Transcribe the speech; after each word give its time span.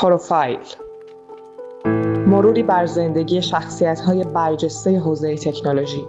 پروفایل. 0.00 0.58
مروری 2.26 2.62
بر 2.62 2.86
زندگی 2.86 3.42
شخصیت 3.42 4.00
های 4.00 4.24
برجسته 4.24 4.98
حوزه 4.98 5.36
تکنولوژی. 5.36 6.06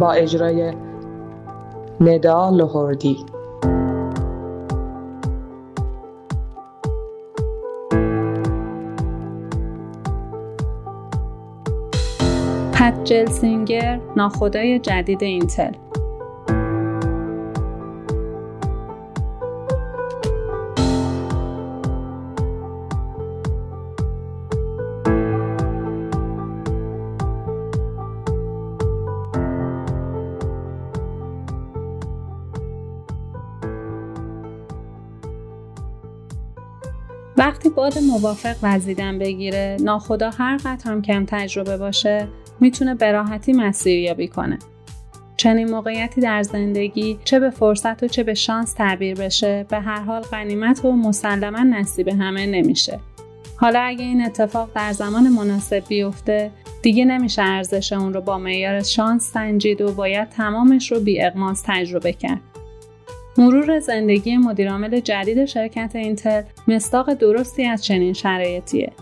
با 0.00 0.12
اجرای 0.12 0.74
ندا 2.00 2.50
لهوردی 2.50 3.26
پت 12.72 13.04
جلسینگر 13.04 14.00
ناخدای 14.16 14.78
جدید 14.78 15.22
اینتل. 15.22 15.72
وقتی 37.42 37.68
باد 37.68 37.98
موافق 37.98 38.56
وزیدن 38.62 39.18
بگیره 39.18 39.76
ناخدا 39.80 40.30
هر 40.30 40.56
قطر 40.56 40.90
هم 40.90 41.02
کم 41.02 41.24
تجربه 41.26 41.76
باشه 41.76 42.28
می‌تونه 42.60 42.94
به 42.94 43.12
راحتی 43.12 43.52
مسیریابی 43.52 44.28
کنه. 44.28 44.58
چنین 45.36 45.70
موقعیتی 45.70 46.20
در 46.20 46.42
زندگی 46.42 47.18
چه 47.24 47.40
به 47.40 47.50
فرصت 47.50 48.02
و 48.02 48.08
چه 48.08 48.22
به 48.22 48.34
شانس 48.34 48.72
تعبیر 48.72 49.14
بشه 49.14 49.66
به 49.68 49.80
هر 49.80 50.00
حال 50.00 50.22
غنیمت 50.22 50.84
و 50.84 50.92
مسلما 50.92 51.58
نصیب 51.58 52.08
همه 52.08 52.46
نمیشه. 52.46 53.00
حالا 53.56 53.80
اگه 53.80 54.04
این 54.04 54.24
اتفاق 54.24 54.70
در 54.74 54.92
زمان 54.92 55.28
مناسب 55.28 55.82
بیفته 55.88 56.50
دیگه 56.82 57.04
نمیشه 57.04 57.42
ارزش 57.42 57.92
اون 57.92 58.14
رو 58.14 58.20
با 58.20 58.38
معیار 58.38 58.82
شانس 58.82 59.32
سنجید 59.32 59.80
و 59.80 59.92
باید 59.92 60.28
تمامش 60.28 60.92
رو 60.92 61.00
بی 61.00 61.22
تجربه 61.64 62.12
کرد. 62.12 62.51
مرور 63.38 63.80
زندگی 63.80 64.36
مدیرعامل 64.36 65.00
جدید 65.00 65.44
شرکت 65.44 65.90
اینتل 65.94 66.42
مستاق 66.68 67.14
درستی 67.14 67.66
از 67.66 67.84
چنین 67.84 68.12
شرایطیه. 68.12 68.92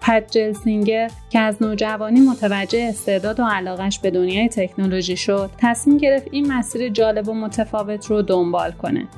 پت 0.00 0.30
جلسینگر 0.30 1.10
که 1.30 1.38
از 1.38 1.62
نوجوانی 1.62 2.20
متوجه 2.20 2.86
استعداد 2.88 3.40
و 3.40 3.44
علاقش 3.44 3.98
به 3.98 4.10
دنیای 4.10 4.48
تکنولوژی 4.48 5.16
شد 5.16 5.50
تصمیم 5.58 5.98
گرفت 5.98 6.28
این 6.30 6.52
مسیر 6.52 6.88
جالب 6.88 7.28
و 7.28 7.34
متفاوت 7.34 8.06
رو 8.06 8.22
دنبال 8.22 8.72
کنه 8.72 9.08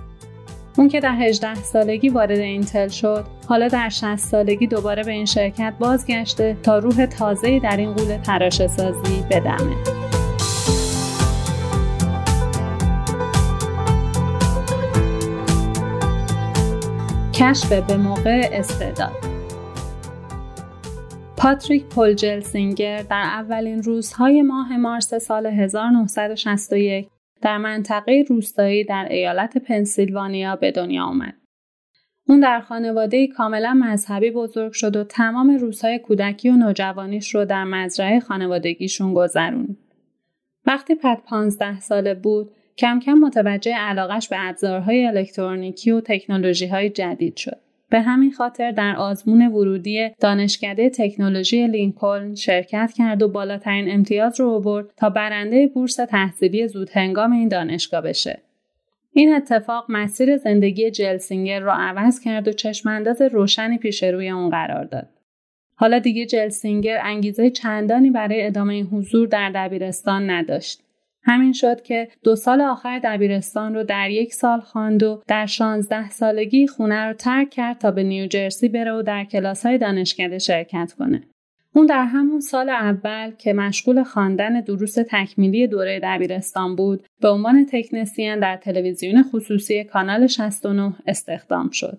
اون 0.79 0.89
که 0.89 1.01
در 1.01 1.15
18 1.15 1.55
سالگی 1.55 2.09
وارد 2.09 2.39
اینتل 2.39 2.89
شد 2.89 3.25
حالا 3.49 3.69
در 3.69 3.89
60 3.89 4.17
سالگی 4.17 4.67
دوباره 4.67 5.03
به 5.03 5.13
این 5.13 5.27
شرکت 5.27 5.75
بازگشته 5.79 6.57
تا 6.63 6.79
روح 6.79 7.07
تازه‌ای 7.07 7.61
در 7.61 7.77
این 7.77 7.93
قول 7.93 8.17
تراشه 8.17 8.69
سازی 8.69 9.25
بدمه 9.31 10.04
کشف 17.41 17.73
به 17.73 17.97
موقع 17.97 18.49
استعداد 18.53 19.13
پاتریک 21.37 21.85
پولجلسینگر 21.85 23.03
در 23.03 23.23
اولین 23.23 23.83
روزهای 23.83 24.43
ماه 24.43 24.77
مارس 24.77 25.15
سال 25.15 25.47
1961 25.47 27.09
در 27.43 27.59
منطقه 27.59 28.25
روستایی 28.29 28.85
در 28.85 29.07
ایالت 29.11 29.59
پنسیلوانیا 29.59 30.57
به 30.57 30.71
دنیا 30.71 31.05
آمد. 31.05 31.35
اون 32.29 32.41
در 32.41 32.61
خانواده 32.61 33.27
کاملا 33.27 33.75
مذهبی 33.75 34.31
بزرگ 34.31 34.73
شد 34.73 34.97
و 34.97 35.05
تمام 35.05 35.51
روزهای 35.51 35.99
کودکی 35.99 36.49
و 36.49 36.57
نوجوانیش 36.57 37.35
رو 37.35 37.45
در 37.45 37.65
مزرعه 37.65 38.21
خانوادگیشون 38.21 39.15
گذروند. 39.15 39.77
وقتی 40.67 40.95
پد 40.95 41.19
15 41.27 41.81
ساله 41.81 42.15
بود، 42.15 42.51
کم 42.79 43.01
کم 43.01 43.13
متوجه 43.13 43.75
علاقش 43.75 44.29
به 44.29 44.37
ابزارهای 44.39 45.07
الکترونیکی 45.07 45.91
و 45.91 46.01
تکنولوژی 46.01 46.67
های 46.67 46.91
جدید 46.91 47.37
شد. 47.37 47.57
به 47.91 48.01
همین 48.01 48.33
خاطر 48.33 48.71
در 48.71 48.97
آزمون 48.97 49.47
ورودی 49.47 50.11
دانشکده 50.21 50.91
تکنولوژی 50.91 51.67
لینکلن 51.67 52.35
شرکت 52.35 52.93
کرد 52.97 53.23
و 53.23 53.29
بالاترین 53.29 53.91
امتیاز 53.91 54.41
رو 54.41 54.51
آورد 54.51 54.87
تا 54.97 55.11
برنده 55.11 55.67
بورس 55.67 55.95
تحصیلی 55.95 56.69
زود 56.69 56.91
هنگام 56.91 57.33
این 57.33 57.49
دانشگاه 57.49 58.01
بشه. 58.01 58.41
این 59.13 59.35
اتفاق 59.35 59.85
مسیر 59.89 60.37
زندگی 60.37 60.91
جلسینگر 60.91 61.61
را 61.61 61.75
عوض 61.75 62.21
کرد 62.21 62.49
و 62.49 62.53
چشمانداز 62.53 63.23
روشنی 63.23 63.79
پیش 63.79 64.03
روی 64.03 64.29
اون 64.29 64.51
قرار 64.51 64.85
داد. 64.85 65.09
حالا 65.75 65.99
دیگه 65.99 66.27
جلسینگر 66.27 66.99
انگیزه 67.03 67.51
چندانی 67.51 68.11
برای 68.11 68.47
ادامه 68.47 68.83
حضور 68.83 69.29
در 69.29 69.51
دبیرستان 69.55 70.31
نداشت. 70.31 70.84
همین 71.25 71.53
شد 71.53 71.83
که 71.83 72.09
دو 72.23 72.37
سال 72.37 72.61
آخر 72.61 73.01
دبیرستان 73.05 73.75
رو 73.75 73.85
در 73.85 74.11
یک 74.11 74.35
سال 74.35 74.61
خواند 74.61 75.03
و 75.03 75.23
در 75.29 75.47
16 75.47 76.11
سالگی 76.11 76.67
خونه 76.67 77.07
رو 77.07 77.13
ترک 77.13 77.51
کرد 77.51 77.79
تا 77.79 77.91
به 77.91 78.03
نیوجرسی 78.03 78.69
بره 78.69 78.93
و 78.93 79.03
در 79.03 79.25
کلاس 79.25 79.67
های 79.67 79.79
دانشکده 79.79 80.39
شرکت 80.39 80.93
کنه. 80.99 81.23
اون 81.77 81.87
در 81.87 82.05
همون 82.05 82.41
سال 82.41 82.71
اول 82.71 83.31
که 83.31 83.53
مشغول 83.53 84.03
خواندن 84.03 84.61
دروس 84.61 84.95
تکمیلی 85.11 85.67
دوره 85.67 86.01
دبیرستان 86.03 86.77
بود 86.77 87.07
به 87.21 87.29
عنوان 87.29 87.67
تکنسین 87.73 88.41
در 88.41 88.57
تلویزیون 88.57 89.23
خصوصی 89.23 89.85
کانال 89.85 90.27
69 90.27 90.93
استخدام 91.07 91.71
شد. 91.71 91.99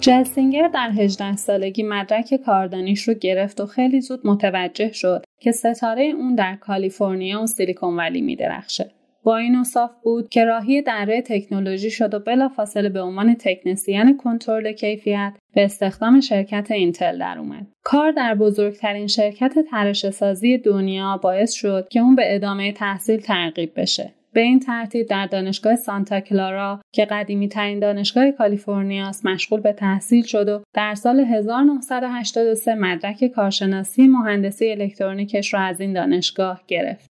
جلسینگر 0.00 0.68
در 0.68 0.90
18 0.90 1.36
سالگی 1.36 1.82
مدرک 1.82 2.34
کاردانیش 2.46 3.08
رو 3.08 3.14
گرفت 3.14 3.60
و 3.60 3.66
خیلی 3.66 4.00
زود 4.00 4.26
متوجه 4.26 4.92
شد 4.92 5.24
که 5.40 5.52
ستاره 5.52 6.02
اون 6.02 6.34
در 6.34 6.56
کالیفرنیا 6.56 7.42
و 7.42 7.46
سیلیکون 7.46 7.96
ولی 7.96 8.20
می 8.20 8.36
درخشه. 8.36 8.90
با 9.22 9.36
این 9.36 9.56
اصاف 9.56 9.90
بود 10.02 10.28
که 10.28 10.44
راهی 10.44 10.82
دره 10.82 11.22
تکنولوژی 11.22 11.90
شد 11.90 12.14
و 12.14 12.18
بلافاصله 12.18 12.88
به 12.88 13.00
عنوان 13.00 13.34
تکنسین 13.34 14.16
کنترل 14.16 14.72
کیفیت 14.72 15.32
به 15.54 15.64
استخدام 15.64 16.20
شرکت 16.20 16.70
اینتل 16.70 17.18
در 17.18 17.38
اومد. 17.38 17.66
کار 17.82 18.12
در 18.12 18.34
بزرگترین 18.34 19.06
شرکت 19.06 19.54
ترش 19.70 20.10
سازی 20.10 20.58
دنیا 20.58 21.16
باعث 21.22 21.52
شد 21.52 21.88
که 21.88 22.00
اون 22.00 22.16
به 22.16 22.34
ادامه 22.34 22.72
تحصیل 22.72 23.20
ترغیب 23.20 23.72
بشه. 23.76 24.14
به 24.32 24.40
این 24.40 24.60
ترتیب 24.60 25.06
در 25.06 25.26
دانشگاه 25.26 25.76
سانتا 25.76 26.20
کلارا 26.20 26.80
که 26.92 27.04
قدیمی 27.04 27.48
ترین 27.48 27.78
دانشگاه 27.78 28.30
کالیفرنیا 28.30 29.08
است 29.08 29.26
مشغول 29.26 29.60
به 29.60 29.72
تحصیل 29.72 30.24
شد 30.24 30.48
و 30.48 30.62
در 30.74 30.94
سال 30.94 31.20
1983 31.20 32.74
مدرک 32.74 33.26
کارشناسی 33.26 34.06
مهندسی 34.06 34.70
الکترونیکش 34.70 35.54
را 35.54 35.60
از 35.60 35.80
این 35.80 35.92
دانشگاه 35.92 36.62
گرفت. 36.68 37.10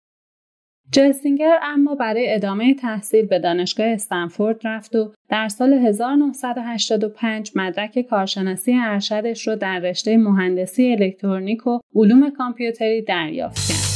جلسینگر 0.92 1.60
اما 1.64 1.96
برای 1.96 2.34
ادامه 2.34 2.74
تحصیل 2.74 3.26
به 3.26 3.40
دانشگاه 3.40 3.88
استنفورد 3.88 4.68
رفت 4.68 4.96
و 4.96 5.14
در 5.30 5.48
سال 5.48 5.74
1985 5.74 7.52
مدرک 7.56 8.02
کارشناسی 8.02 8.74
ارشدش 8.74 9.48
را 9.48 9.56
در 9.56 9.80
رشته 9.80 10.18
مهندسی 10.18 10.92
الکترونیک 10.92 11.68
و 11.68 11.80
علوم 11.96 12.30
کامپیوتری 12.30 13.02
دریافت 13.02 13.68
کرد. 13.70 13.91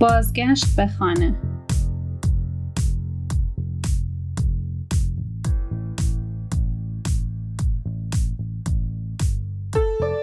بازگشت 0.00 0.76
به 0.76 0.86
خانه 0.86 1.34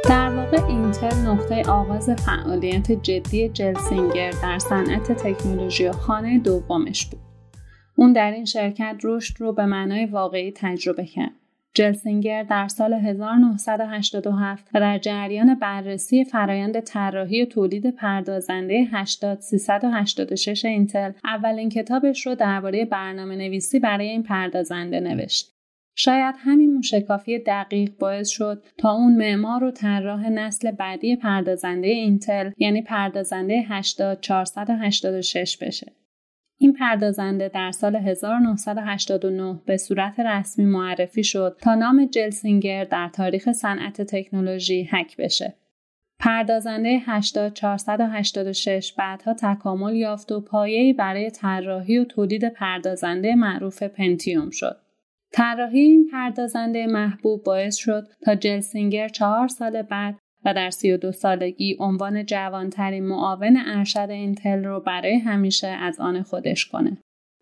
در 0.10 0.36
واقع 0.36 0.66
اینتل 0.66 1.16
نقطه 1.16 1.63
آغاز 1.69 2.10
فعالیت 2.10 2.92
جدی 2.92 3.50
جلسینگر 3.50 4.31
در 4.31 4.60
صنعت 4.60 5.12
تکنولوژی 5.12 5.88
و 5.88 5.92
خانه 5.92 6.40
دومش 6.40 7.06
بود. 7.06 7.19
اون 7.96 8.13
در 8.13 8.31
این 8.31 8.46
شرکت 8.46 8.98
رشد 9.04 9.42
رو 9.42 9.54
به 9.54 9.66
معنای 9.66 10.06
واقعی 10.06 10.54
تجربه 10.56 11.06
کرد. 11.06 11.47
جلسینگر 11.78 12.44
در 12.44 12.68
سال 12.68 12.94
1987 12.94 14.70
و 14.74 14.80
در 14.80 14.98
جریان 14.98 15.56
بررسی 15.56 16.24
فرایند 16.24 16.80
طراحی 16.80 17.42
و 17.42 17.46
تولید 17.46 17.90
پردازنده 17.90 18.88
80386 18.92 20.66
اینتل 20.66 21.12
اولین 21.24 21.70
کتابش 21.70 22.28
رو 22.28 22.36
درباره 22.36 22.86
برنامه 22.86 23.36
نویسی 23.36 23.80
برای 23.80 24.08
این 24.08 24.24
پردازنده 24.24 25.00
نوشت. 25.00 25.54
شاید 25.96 26.36
همین 26.38 26.74
موشکافی 26.74 27.40
دقیق 27.40 27.98
باعث 28.00 28.30
شد 28.30 28.64
تا 28.78 28.92
اون 28.92 29.18
معمار 29.18 29.64
و 29.64 29.72
طراح 29.72 30.30
نسل 30.30 30.72
بعدی 30.72 31.16
پردازنده 31.16 31.88
اینتل 31.88 32.52
یعنی 32.58 32.82
پردازنده 32.82 33.66
80486 33.70 35.58
بشه. 35.58 35.92
این 36.57 36.74
پردازنده 36.74 37.50
در 37.50 37.71
سال 37.71 37.95
1989 37.95 39.59
به 39.65 39.77
صورت 39.77 40.19
رسمی 40.19 40.65
معرفی 40.65 41.24
شد 41.24 41.57
تا 41.62 41.75
نام 41.75 42.06
جلسینگر 42.06 42.83
در 42.83 43.09
تاریخ 43.13 43.51
صنعت 43.51 44.01
تکنولوژی 44.01 44.83
حک 44.83 45.18
بشه. 45.18 45.54
پردازنده 46.19 47.01
80486 47.06 48.94
بعدها 48.98 49.33
تکامل 49.33 49.95
یافت 49.95 50.31
و 50.31 50.42
پایه‌ای 50.42 50.94
برای 50.94 51.31
طراحی 51.31 51.98
و 51.98 52.04
تولید 52.04 52.50
پردازنده 52.50 53.36
معروف 53.36 53.83
پنتیوم 53.83 54.50
شد. 54.50 54.77
طراحی 55.31 55.80
این 55.80 56.09
پردازنده 56.12 56.88
محبوب 56.88 57.44
باعث 57.44 57.75
شد 57.75 58.07
تا 58.21 58.36
جلسینگر 58.36 59.07
چهار 59.07 59.48
سال 59.48 59.81
بعد 59.81 60.15
و 60.45 60.54
در 60.54 60.69
32 60.69 61.12
سالگی 61.12 61.78
عنوان 61.80 62.25
جوانترین 62.25 63.07
معاون 63.07 63.57
ارشد 63.66 64.07
اینتل 64.10 64.63
رو 64.63 64.80
برای 64.80 65.18
همیشه 65.18 65.68
از 65.68 66.00
آن 66.00 66.24
خودش 66.24 66.66
کنه. 66.66 66.98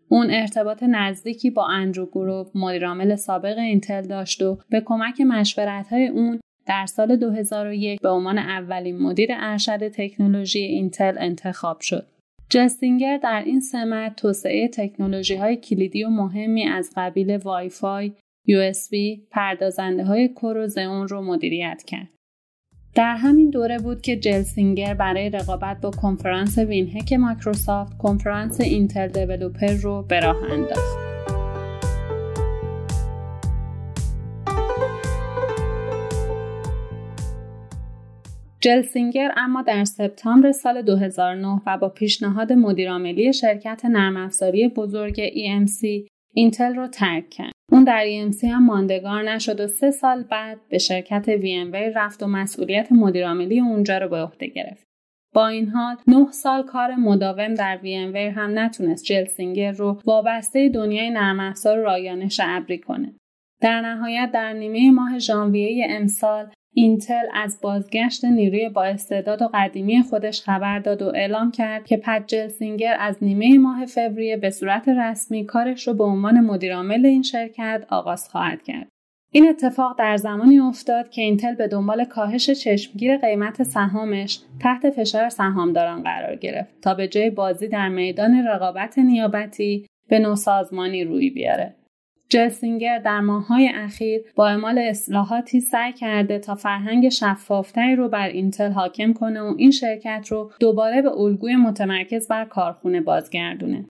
اون 0.10 0.32
ارتباط 0.32 0.84
نزدیکی 0.84 1.50
با 1.50 1.68
اندرو 1.68 2.06
گروو 2.06 2.46
مدیرعامل 2.56 3.16
سابق 3.16 3.58
اینتل 3.58 4.02
داشت 4.02 4.42
و 4.42 4.58
به 4.70 4.82
کمک 4.86 5.22
مشورت 5.22 5.88
های 5.88 6.08
اون 6.08 6.40
در 6.68 6.86
سال 6.86 7.16
2001 7.16 8.02
به 8.02 8.10
عنوان 8.10 8.38
اولین 8.38 8.98
مدیر 8.98 9.30
ارشد 9.34 9.88
تکنولوژی 9.88 10.60
اینتل 10.60 11.16
انتخاب 11.20 11.82
شد. 11.82 12.08
گلسینگر 12.50 13.18
در 13.18 13.44
این 13.46 13.60
سمت 13.60 14.16
توسعه 14.16 14.68
تکنولوژی 14.68 15.36
های 15.36 15.56
کلیدی 15.56 16.04
و 16.04 16.10
مهمی 16.10 16.68
از 16.68 16.94
قبیل 16.96 17.38
وای 17.38 17.70
فای، 17.70 18.12
یو 18.46 18.56
اس 18.56 18.61
بی 18.61 18.72
پردازنده 19.32 20.04
های 20.04 20.28
Core 20.28 20.58
و 20.58 20.68
زئون 20.68 21.08
رو 21.08 21.22
مدیریت 21.22 21.84
کرد. 21.88 22.10
در 22.96 23.16
همین 23.16 23.50
دوره 23.50 23.80
بود 23.80 24.02
که 24.02 24.16
جلسینگر 24.16 24.94
برای 24.94 25.30
رقابت 25.30 25.82
با 25.82 25.92
کنفرانس 25.92 26.58
WinHEC 26.58 27.14
مایکروسافت 27.14 27.98
کنفرانس 27.98 28.62
اینتل 28.62 29.08
Developer 29.08 29.74
رو 29.74 30.02
به 30.02 30.20
راه 30.20 30.38
انداخت. 30.52 31.06
جلسینگر 38.62 39.32
اما 39.38 39.62
در 39.62 39.84
سپتامبر 39.84 40.52
سال 40.52 40.82
2009 40.82 41.62
و 41.66 41.78
با 41.78 41.90
پیشنهاد 41.90 42.54
مدیرعاملی 42.54 43.34
شرکت 43.34 43.86
نرم 43.86 44.18
افزاری 44.18 44.68
بزرگ 44.68 45.30
EMC 45.30 46.10
اینتل 46.34 46.76
رو 46.76 46.88
ترک 46.88 47.30
کرد. 47.30 47.55
اون 47.72 47.84
در 47.84 48.06
EMC 48.06 48.44
هم 48.44 48.66
ماندگار 48.66 49.32
نشد 49.32 49.60
و 49.60 49.68
سه 49.68 49.92
سال 49.92 50.24
بعد 50.24 50.58
به 50.70 50.78
شرکت 50.78 51.38
VMware 51.38 51.96
رفت 51.96 52.24
و 52.24 52.28
مسئولیت 52.28 52.92
مدیرعاملی 52.92 53.60
اونجا 53.60 53.98
رو 53.98 54.10
به 54.10 54.18
عهده 54.18 54.48
گرفت. 54.48 54.86
با 55.34 55.48
این 55.48 55.70
حال 55.70 55.96
نه 56.08 56.32
سال 56.32 56.64
کار 56.64 56.96
مداوم 56.96 57.54
در 57.54 57.78
VMware 57.78 58.38
هم 58.38 58.60
نتونست 58.60 59.04
جلسینگر 59.04 59.72
رو 59.72 60.02
وابسته 60.06 60.70
دنیای 60.70 61.10
نرم 61.10 61.54
رایانش 61.66 62.42
ابری 62.44 62.78
کنه. 62.78 63.16
در 63.62 63.82
نهایت 63.82 64.30
در 64.34 64.54
نیمه 64.54 64.92
ماه 64.92 65.20
ژانویه 65.20 65.88
امسال 65.90 66.52
اینتل 66.78 67.26
از 67.34 67.60
بازگشت 67.62 68.26
نیروی 68.26 68.70
با 68.70 68.84
استعداد 68.84 69.42
و 69.42 69.50
قدیمی 69.54 70.04
خودش 70.04 70.42
خبر 70.42 70.80
داد 70.80 71.02
و 71.02 71.08
اعلام 71.16 71.52
کرد 71.52 71.86
که 71.86 71.98
پت 71.98 72.24
جلسینگر 72.28 72.98
از 73.00 73.18
نیمه 73.22 73.58
ماه 73.58 73.86
فوریه 73.86 74.38
به 74.38 74.50
صورت 74.50 74.90
رسمی 74.90 75.46
کارش 75.46 75.88
رو 75.88 75.94
به 75.94 76.04
عنوان 76.04 76.40
مدیرعامل 76.40 77.06
این 77.06 77.22
شرکت 77.22 77.86
آغاز 77.90 78.30
خواهد 78.30 78.64
کرد. 78.64 78.88
این 79.32 79.50
اتفاق 79.50 80.00
در 80.00 80.18
زمانی 80.18 80.60
افتاد 80.60 81.10
که 81.10 81.22
اینتل 81.22 81.56
به 81.56 81.68
دنبال 81.68 82.06
کاهش 82.06 82.50
چشمگیر 82.50 83.18
قیمت 83.18 83.64
سهامش 83.64 84.40
تحت 84.60 84.90
فشار 84.90 85.30
سهامداران 85.30 86.04
قرار 86.04 86.36
گرفت 86.36 86.82
تا 86.82 86.94
به 86.94 87.08
جای 87.08 87.30
بازی 87.30 87.68
در 87.68 87.90
میدان 87.90 88.48
رقابت 88.48 88.98
نیابتی 88.98 89.86
به 90.10 90.20
نوسازمانی 90.20 91.04
روی 91.04 91.30
بیاره. 91.30 91.76
جلسینگر 92.30 93.00
در 93.00 93.20
ماههای 93.20 93.72
اخیر 93.76 94.22
با 94.36 94.48
اعمال 94.48 94.78
اصلاحاتی 94.78 95.60
سعی 95.60 95.94
کرده 95.94 96.40
تا 96.40 96.56
فرهنگ 96.56 97.10
شفافتری 97.10 97.96
رو 97.96 98.10
بر 98.10 98.28
اینتل 98.28 98.72
حاکم 98.72 99.14
کنه 99.14 99.42
و 99.42 99.54
این 99.58 99.72
شرکت 99.72 100.28
رو 100.30 100.52
دوباره 100.60 101.02
به 101.02 101.12
الگوی 101.12 101.56
متمرکز 101.56 102.28
بر 102.28 102.46
کارخونه 102.46 103.02
بازگردونه. 103.02 103.86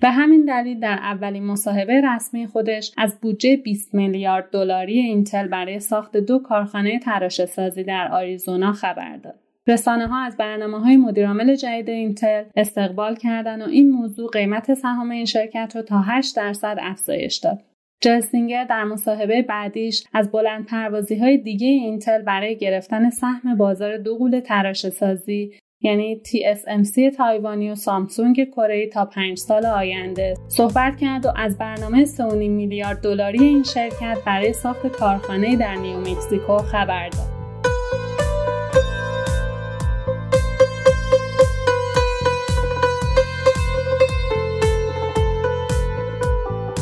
به 0.00 0.10
همین 0.10 0.44
دلیل 0.44 0.80
در 0.80 0.98
اولین 1.02 1.46
مصاحبه 1.46 2.00
رسمی 2.00 2.46
خودش 2.46 2.92
از 2.96 3.20
بودجه 3.20 3.56
20 3.56 3.94
میلیارد 3.94 4.50
دلاری 4.50 4.98
اینتل 4.98 5.48
برای 5.48 5.80
ساخت 5.80 6.16
دو 6.16 6.38
کارخانه 6.38 6.98
تراشه 6.98 7.46
سازی 7.46 7.82
در 7.84 8.08
آریزونا 8.12 8.72
خبر 8.72 9.16
داد. 9.16 9.34
رسانه 9.66 10.06
ها 10.06 10.18
از 10.18 10.36
برنامه 10.36 10.80
های 10.80 10.96
مدیرعامل 10.96 11.54
جدید 11.54 11.90
اینتل 11.90 12.44
استقبال 12.56 13.16
کردند 13.16 13.62
و 13.62 13.64
این 13.64 13.90
موضوع 13.90 14.30
قیمت 14.30 14.74
سهام 14.74 15.10
این 15.10 15.24
شرکت 15.24 15.72
رو 15.76 15.82
تا 15.82 16.00
8 16.00 16.36
درصد 16.36 16.78
افزایش 16.80 17.36
داد. 17.36 17.62
جلسینگر 18.00 18.64
در 18.64 18.84
مصاحبه 18.84 19.42
بعدیش 19.42 20.04
از 20.12 20.30
بلند 20.30 20.66
پروازی 20.66 21.18
های 21.18 21.38
دیگه 21.38 21.66
اینتل 21.66 22.22
برای 22.22 22.56
گرفتن 22.56 23.10
سهم 23.10 23.56
بازار 23.56 23.98
دو 23.98 24.16
قول 24.16 24.40
تراشه 24.40 24.90
سازی 24.90 25.52
یعنی 25.80 26.22
TSMC 26.26 27.16
تایوانی 27.16 27.70
و 27.70 27.74
سامسونگ 27.74 28.44
کره 28.44 28.88
تا 28.88 29.04
پنج 29.04 29.38
سال 29.38 29.66
آینده 29.66 30.34
صحبت 30.48 30.96
کرد 30.96 31.26
و 31.26 31.32
از 31.36 31.58
برنامه 31.58 32.04
3.5 32.04 32.20
میلیارد 32.34 33.00
دلاری 33.00 33.44
این 33.44 33.62
شرکت 33.62 34.18
برای 34.26 34.52
ساخت 34.52 34.86
کارخانه 34.86 35.56
در 35.56 35.74
نیومکسیکو 35.74 36.58
خبر 36.58 37.08
داد. 37.08 37.29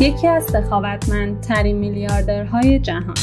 یکی 0.00 0.26
از 0.26 0.44
سخاوتمندترین 0.44 1.76
میلیاردرهای 1.76 2.78
جهان 2.78 3.14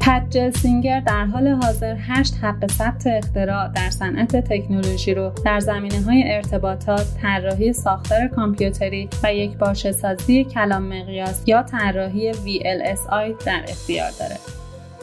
پت 0.00 0.30
جلسینگر 0.30 1.00
در 1.00 1.24
حال 1.24 1.48
حاضر 1.48 1.96
هشت 1.98 2.34
حق 2.42 2.70
ثبت 2.70 3.06
اختراع 3.06 3.68
در 3.68 3.90
صنعت 3.90 4.36
تکنولوژی 4.36 5.14
رو 5.14 5.32
در 5.44 5.60
زمینه 5.60 6.02
های 6.02 6.24
ارتباطات، 6.26 7.06
طراحی 7.22 7.72
ساختار 7.72 8.28
کامپیوتری 8.28 9.08
و 9.22 9.34
یک 9.34 9.52
سازی 9.92 10.44
کلام 10.44 10.82
مقیاس 10.82 11.42
یا 11.46 11.62
طراحی 11.62 12.32
VLSI 12.32 13.44
در 13.46 13.64
اختیار 13.68 14.10
داره. 14.18 14.36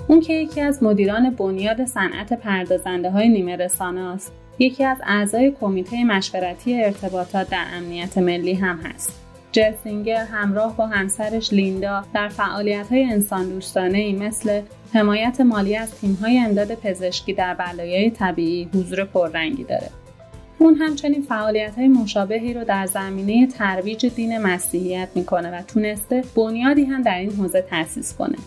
اون 0.08 0.22
که 0.22 0.34
یکی 0.34 0.62
از 0.62 0.84
مدیران 0.84 1.30
بنیاد 1.30 1.86
صنعت 1.86 2.34
پردازنده 2.34 3.12
های 3.12 3.30
نیمه 3.30 3.56
رسانه 3.56 4.02
است 4.02 4.45
یکی 4.60 4.84
از 4.84 4.98
اعضای 5.06 5.52
کمیته 5.62 6.04
مشورتی 6.04 6.84
ارتباطات 6.84 7.50
در 7.50 7.66
امنیت 7.74 8.18
ملی 8.18 8.54
هم 8.54 8.78
هست. 8.78 9.22
جلسینگر 9.52 10.26
همراه 10.26 10.78
با 10.78 10.88
همسرش 10.88 11.54
لیندا 11.54 12.06
در 12.14 12.28
فعالیت 12.28 12.88
های 12.92 13.04
انسان 13.04 13.50
دوستانه 13.50 13.98
ای 13.98 14.14
مثل 14.14 14.62
حمایت 14.94 15.42
مالی 15.42 15.76
از 15.76 15.96
تیم 15.96 16.18
های 16.22 16.40
امداد 16.40 16.76
پزشکی 16.76 17.34
در 17.34 17.54
بلایای 17.54 18.10
طبیعی 18.10 18.70
حضور 18.74 19.04
پررنگی 19.04 19.64
داره. 19.64 19.90
اون 20.60 20.76
همچنین 20.76 21.22
فعالیت 21.22 21.76
های 21.76 21.88
مشابهی 21.88 22.54
رو 22.54 22.64
در 22.64 22.86
زمینه 22.86 23.48
ترویج 23.48 24.06
دین 24.06 24.38
مسیحیت 24.38 25.10
می‌کنه 25.16 25.60
و 25.60 25.62
تونسته 25.62 26.24
بنیادی 26.36 26.84
هم 26.84 27.02
در 27.02 27.18
این 27.18 27.32
حوزه 27.32 27.62
تأسیس 27.62 28.14
کنه. 28.14 28.38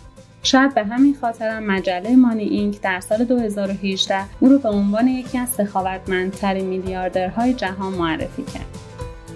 شاید 0.43 0.75
به 0.75 0.85
همین 0.85 1.17
خاطرم 1.21 1.63
مجله 1.63 2.17
مانی 2.17 2.45
اینک 2.45 2.81
در 2.81 3.01
سال 3.01 3.25
2018 3.25 4.25
او 4.41 4.49
رو 4.49 4.59
به 4.59 4.69
عنوان 4.69 5.09
یکی 5.09 5.39
از 5.39 5.49
سخاوتمندترین 5.49 6.67
میلیاردرهای 6.67 7.55
جهان 7.55 7.93
معرفی 7.93 8.43
کرد. 8.43 8.79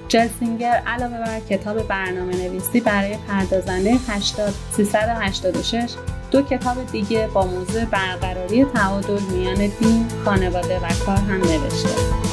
جلسینگر 0.09 0.83
علاوه 0.87 1.19
بر 1.19 1.41
کتاب 1.41 1.89
برنامه 1.89 2.37
نویسی 2.37 2.81
برای 2.81 3.17
پردازنده 3.29 3.95
80 4.09 4.55
386 4.73 5.91
دو 6.31 6.43
کتاب 6.43 6.77
دیگه 6.93 7.29
با 7.35 7.47
موضوع 7.47 7.85
برقراری 7.85 8.65
تعادل 8.65 9.23
میان 9.33 9.71
دین، 9.81 10.09
خانواده 10.25 10.79
و 10.79 10.89
کار 11.07 11.17
هم 11.17 11.41
نوشته. 11.41 12.32